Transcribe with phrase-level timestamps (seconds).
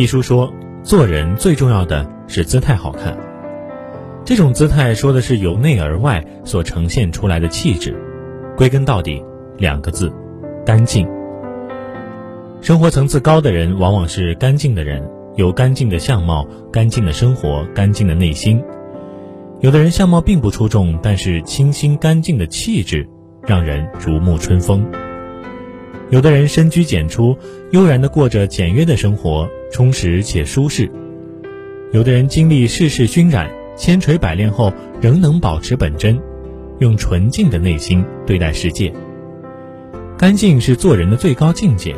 [0.00, 0.50] 一书说，
[0.82, 3.14] 做人最重要的是姿态好看。
[4.24, 7.94] 这种姿态说的是由内而外所呈现出来的气质。
[8.56, 9.22] 归根到底，
[9.58, 10.10] 两个字：
[10.64, 11.06] 干净。
[12.62, 15.06] 生活层次高的人，往往是干净的人，
[15.36, 18.62] 有干净的相貌、干净的生活、干净的内心。
[19.60, 23.06] 有的人相貌并不出众，但是清新干净的气质，
[23.46, 24.82] 让人如沐春风。
[26.10, 27.36] 有的人深居简出，
[27.70, 30.90] 悠然地过着简约的生活，充实且舒适。
[31.92, 36.20] 有的人经历世事熏染，千锤百炼后仍能保持本真，
[36.80, 38.92] 用纯净的内心对待世界。
[40.18, 41.94] 干净是做人的最高境界，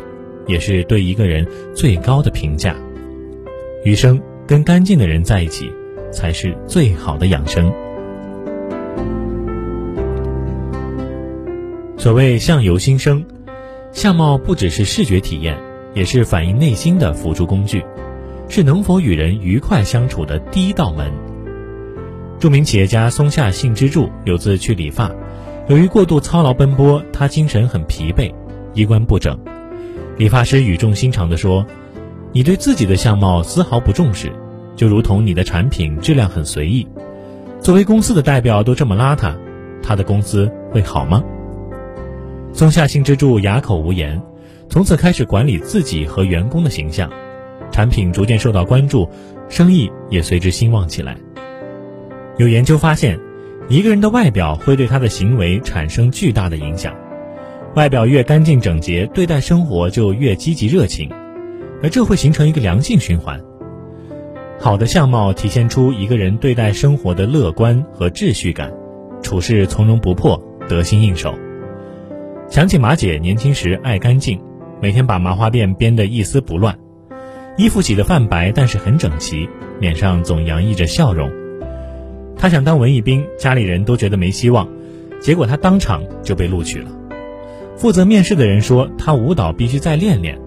[0.47, 2.75] 也是对一个人最高的评价。
[3.83, 5.71] 余生跟干净的人在一起。
[6.13, 7.73] 才是最好的养生。
[11.97, 13.25] 所谓相由心生，
[13.93, 15.57] 相貌不只是视觉体验，
[15.93, 17.85] 也是反映内心的辅助工具，
[18.49, 21.11] 是能否与人愉快相处的第一道门。
[22.39, 25.11] 著名企业家松下幸之助有次去理发，
[25.67, 28.33] 由于过度操劳奔波，他精神很疲惫，
[28.73, 29.39] 衣冠不整。
[30.17, 31.65] 理发师语重心长地说
[32.33, 34.31] ：“你对自己的相貌丝毫不重视。”
[34.75, 36.87] 就如同你的产品质量很随意，
[37.61, 39.35] 作为公司的代表都这么邋遢，
[39.83, 41.23] 他的公司会好吗？
[42.53, 44.21] 松下幸之助哑口无言，
[44.69, 47.09] 从此开始管理自己和员工的形象，
[47.71, 49.09] 产品逐渐受到关注，
[49.49, 51.17] 生意也随之兴旺起来。
[52.37, 53.19] 有研究发现，
[53.69, 56.95] 一个人的外表会对他的行为产生巨大的影响，
[57.75, 61.09] 外表越干净整洁，对待生活就越积极热情，
[61.81, 63.41] 而这会形成一个良性循环。
[64.59, 68.71] 好的相貌体现出一个人对待生活的乐观和秩序感，
[69.23, 71.33] 处事从容不迫，得心应手。
[72.53, 74.39] 想起马姐年轻时爱干净，
[74.79, 76.77] 每天把麻花辫编得一丝不乱，
[77.57, 81.31] 衣服洗得泛白，但是很整齐，脸上总洋溢着笑容。
[82.37, 84.69] 她想当文艺兵，家里人都觉得没希望，
[85.19, 86.91] 结果她当场就被录取了。
[87.75, 90.39] 负责面试的人说她舞蹈必须再练练，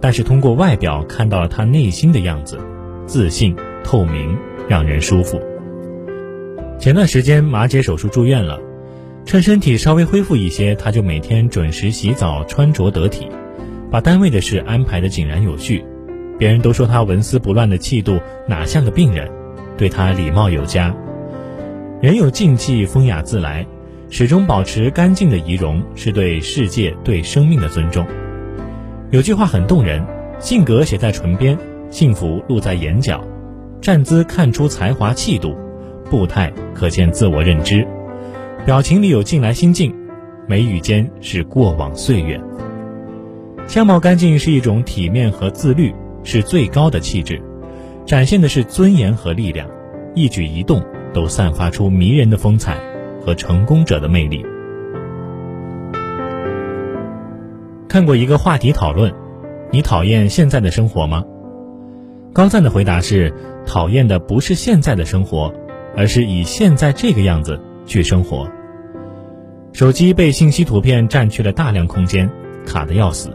[0.00, 2.60] 但是通过外表看到了她内心的样子。
[3.06, 4.38] 自信、透明，
[4.68, 5.40] 让人舒服。
[6.78, 8.60] 前段时间马姐手术住院了，
[9.30, 13.28] 趁身体稍微恢复一些，他就每天准时洗澡、穿着得体，
[13.88, 15.84] 把单位的事安排得井然有序。
[16.36, 18.18] 别人都说他纹丝不乱的气度
[18.48, 19.30] 哪像个病人，
[19.78, 20.92] 对他礼貌有加。
[22.02, 23.64] 人有静气，风雅自来，
[24.08, 28.04] 始终保持干净的仪容，是对世界、对生命的尊重。
[29.12, 30.04] 有句话很动人：
[30.40, 31.56] 性格写在唇边。
[31.88, 33.24] 幸福露在眼角，
[33.80, 35.56] 站姿看出才华气度，
[36.10, 37.86] 步态可见自我认知，
[38.66, 39.92] 表情里有近来心境，
[40.46, 42.38] 眉宇间是过往岁月。
[43.66, 45.94] 相貌干净是一种体面和自律，
[46.24, 47.40] 是最高的气质，
[48.04, 49.66] 展现的是尊严和力量，
[50.14, 50.84] 一举一动
[51.14, 52.76] 都散发出迷人的风采
[53.24, 54.44] 和成功者的魅力。
[57.88, 59.10] 看过一个话题讨论，
[59.72, 61.24] 你讨厌现在的生活吗？
[62.34, 63.32] 高赞的回答是：
[63.66, 65.52] 讨厌的不是现在的生活，
[65.96, 67.58] 而是以现在这个样子
[67.90, 68.48] 去生活。
[69.72, 72.30] 手机被信息图片占据了大量空间，
[72.64, 73.30] 卡得要死；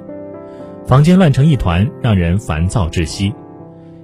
[0.87, 3.33] 房间乱成一团，让人烦躁窒息；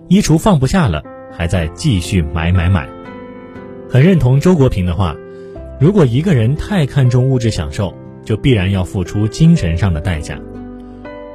[0.10, 1.02] 衣橱放不下了，
[1.32, 2.86] 还在继续买买买。
[3.90, 5.16] 很认同周国平的话：
[5.80, 7.94] 如果一个人太看重物质享受，
[8.26, 10.38] 就必然要付出精神上的代价。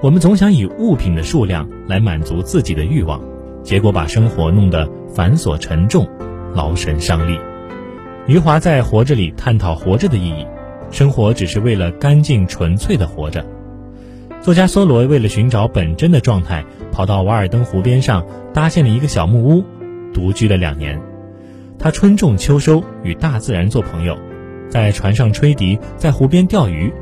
[0.02, 3.18] 我们总想以物品的数量来满足自己的欲望。
[3.62, 6.06] 结果把生活弄得繁琐沉重，
[6.54, 7.38] 劳神伤力。
[8.26, 10.44] 余华在《活着》里探讨活着的意义：
[10.90, 13.44] 生活只是为了干净纯粹的活着。
[14.40, 19.64] 作家梭罗为了寻找本真的状态，跑到瓦尔登湖边上搭建了一个小木屋，
[20.12, 21.00] 独居了两年。
[21.78, 24.18] 他春种秋收，与大自然做朋友，
[24.68, 26.92] 在船上吹笛，在湖边钓鱼，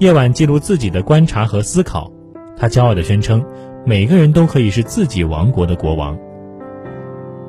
[0.00, 2.10] 夜晚记录自己的观察和思考。
[2.56, 3.44] 他骄傲地宣称。
[3.88, 6.18] 每个人都可以是自己王国的国王。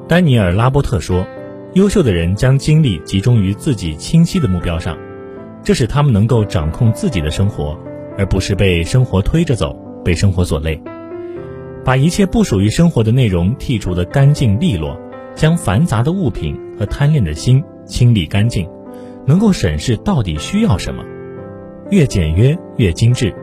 [0.08, 1.26] 丹尼尔·拉波特说
[1.74, 4.98] ：“优秀的人将精力集中于自己清晰的目标上，
[5.64, 7.78] 这使他们能够掌控自己的生活，
[8.18, 10.82] 而不是被生活推着走，被生活所累。
[11.84, 15.00] 把一切不属于生活的内容剔除的干净利落，
[15.36, 18.68] 将繁杂的物品和贪恋的心清理干净，
[19.26, 21.04] 能够审视到底需要什么，
[21.92, 23.34] 越简约越精致。”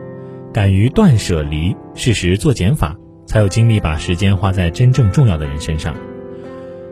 [0.53, 2.95] 敢于断舍离，适时做减法，
[3.25, 5.93] 才有精力把时间花在真正重要的人身上，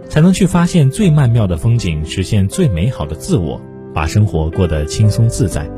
[0.10, 3.60] 才能去发现最曼妙的风景，实现最美好的自我，
[3.94, 5.70] 把生活过得轻松自在。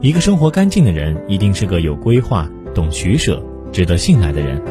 [0.00, 3.42] 一个生活干净的人，一定是个有规划、懂取舍、
[3.72, 4.62] 值得信赖的人。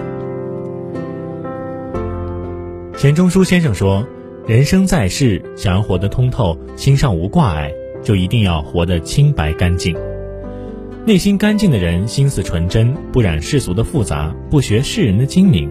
[2.97, 4.07] 钱钟书先生说
[4.47, 7.71] ：“人生在世，想要活得通透，心上无挂碍，
[8.01, 9.95] 就一定要活得清白干净。
[11.05, 15.69] 内心干净的人，心思纯真，不染世俗的复杂，不学世人的精明，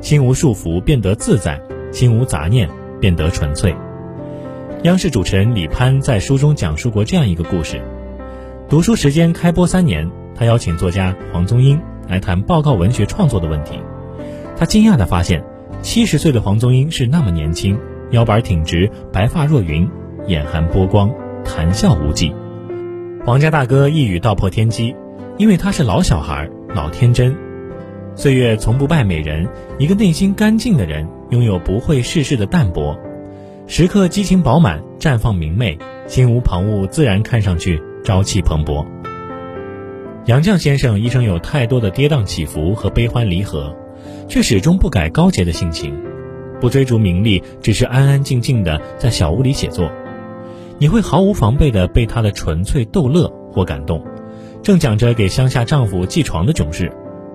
[0.00, 1.58] 心无束缚，变得自在；
[1.92, 2.68] 心无杂念，
[3.00, 3.74] 变得纯粹。”
[4.84, 7.80] 央视主持人李攀在书中讲述过这样一个故事：
[8.68, 13.78] 读书时间开播三年，他邀请作家黄宗英来谈报告文学创作的问题，
[14.56, 15.44] 他惊讶地发现。
[15.82, 17.78] 七十岁的黄宗英是那么年轻，
[18.10, 19.88] 腰板挺直，白发若云，
[20.26, 21.10] 眼含波光，
[21.42, 22.34] 谈笑无忌。
[23.24, 24.94] 黄家大哥一语道破天机，
[25.38, 27.34] 因为他是老小孩，老天真。
[28.14, 29.48] 岁月从不败美人，
[29.78, 32.98] 一个内心干净的人，拥有不会世事的淡泊，
[33.66, 38.86] 时刻激情饱满，绽放明媚，心无旁骛，自然看上去朝气蓬勃。
[40.26, 43.74] 杨绛先生一生有太多的跌宕起伏和悲欢离合。
[44.28, 45.92] 却始终不改高洁的性情，
[46.60, 49.90] 不追逐名利，只是安安静静的在小屋里写作。
[50.78, 54.02] 你会毫无防备的被他的纯粹逗乐或感动。
[54.62, 56.90] 正讲着给乡下丈夫寄床的囧事，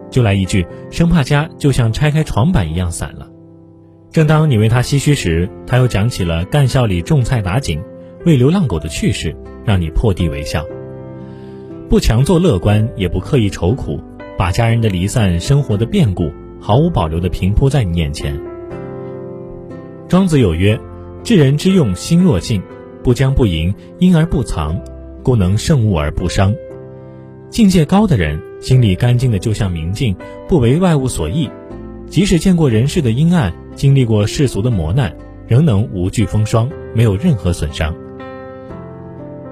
[0.10, 3.28] 就来一句，生怕家就像拆开床板一样散了。
[4.16, 7.84] 正当你为他唏嘘时，他又讲起了干校里种菜打井、
[8.26, 9.36] 喂流浪狗的趣事，
[9.66, 10.66] 让你破涕为笑。
[11.90, 14.00] 不强作乐观，也不刻意愁苦，
[14.38, 16.32] 把家人的离散、生活的变故。
[16.62, 18.40] 毫无保留地平铺在你眼前。
[20.08, 20.80] 庄子有曰
[21.22, 22.64] ：“治人之用，心若镜，
[23.04, 24.80] 不将不迎，因而不藏，
[25.24, 26.56] 故能胜物而不伤。”
[27.52, 30.16] 境界高的人，心里干净的就像明镜，
[30.48, 31.50] 不为外物所役。
[32.16, 35.14] 即使见过人世的阴暗，经历过世俗的磨难，
[35.50, 37.94] 仍能无惧风霜，没有任何损伤。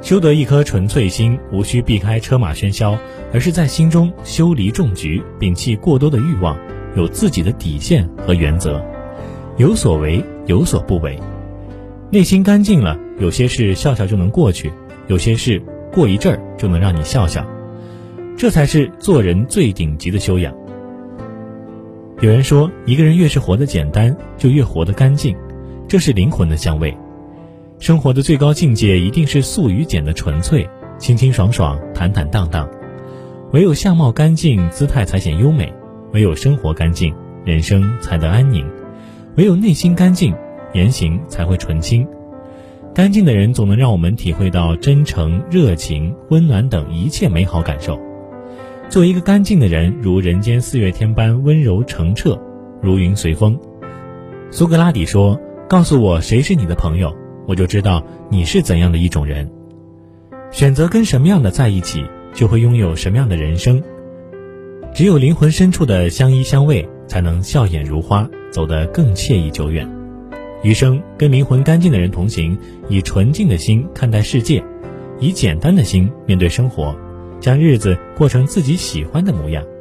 [0.01, 2.97] 修得一颗纯粹心，无需避开车马喧嚣，
[3.33, 6.57] 而是在心中修篱种菊，摒弃过多的欲望。
[6.95, 8.81] 有自己的底线和原则，
[9.57, 11.19] 有所为有所不为，
[12.11, 14.71] 内心干净了，有些事笑笑就能过去，
[15.07, 15.61] 有些事
[15.91, 17.45] 过一阵儿就能让你笑笑，
[18.37, 20.55] 这才是做人最顶级的修养。
[22.23, 25.35] 有人说，一个人越是活得简单，就越活得干净，
[25.89, 26.97] 这是灵魂的香味。
[27.79, 30.65] 生活的最高境界一定是素与简的纯粹，
[30.97, 32.65] 清清爽爽，坦坦荡荡，
[33.51, 35.73] 唯有相貌干净，姿态才显优美。
[36.13, 38.63] 唯有生活干净，人生才得安宁；
[39.35, 40.33] 唯有内心干净，
[40.71, 42.07] 言行才会纯清。
[42.95, 47.99] 干净的人总能让我们体会到真诚、热情、温暖等一切美好感受。
[48.89, 52.39] 做一个干净的人，如人间四月天般温柔澄澈，
[52.81, 53.59] 如云随风。
[54.51, 57.11] 苏格拉底说：“告诉我谁是你的朋友，
[57.47, 59.49] 我就知道你是怎样的一种人。
[60.51, 63.81] 选择跟什么样的在一起，就会拥有什么样的人生。”
[64.93, 69.89] 只有灵魂深处的相依相偎，才能笑眼如花，走得更惬意久远。
[70.61, 72.55] 余生跟灵魂干净的人同行，
[72.89, 74.63] 以纯净的心看待世界，
[75.19, 76.95] 以简单的心面对生活，
[77.43, 79.72] 将日子过成自己喜欢的模样。